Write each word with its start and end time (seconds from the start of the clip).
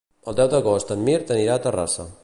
El 0.31 0.37
deu 0.39 0.47
d'agost 0.53 0.95
en 0.97 1.05
Mirt 1.11 1.35
anirà 1.37 1.59
a 1.59 1.65
Terrassa. 1.67 2.09